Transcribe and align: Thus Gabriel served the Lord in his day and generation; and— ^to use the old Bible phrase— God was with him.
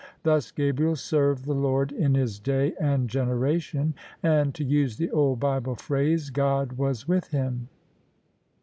Thus 0.23 0.49
Gabriel 0.49 0.95
served 0.95 1.45
the 1.45 1.53
Lord 1.53 1.91
in 1.91 2.15
his 2.15 2.39
day 2.39 2.73
and 2.79 3.07
generation; 3.07 3.93
and— 4.23 4.51
^to 4.55 4.67
use 4.67 4.97
the 4.97 5.11
old 5.11 5.39
Bible 5.39 5.75
phrase— 5.75 6.31
God 6.31 6.71
was 6.73 7.07
with 7.07 7.27
him. 7.27 7.69